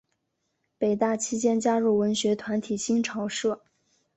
[0.79, 3.61] 北大期间加入文学团体新潮社。